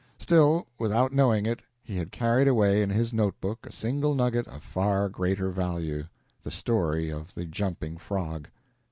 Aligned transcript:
Still, 0.17 0.65
without 0.79 1.13
knowing 1.13 1.45
it, 1.45 1.59
he 1.83 1.97
had 1.97 2.11
carried 2.11 2.47
away 2.47 2.81
in 2.81 2.89
his 2.89 3.13
note 3.13 3.39
book 3.39 3.67
a 3.67 3.71
single 3.71 4.15
nugget 4.15 4.47
of 4.47 4.63
far 4.63 5.07
greater 5.09 5.51
value 5.51 6.05
the 6.41 6.49
story 6.49 7.11
of 7.11 7.35
"The 7.35 7.45
Jumping 7.45 7.97
Frog." 7.99 8.47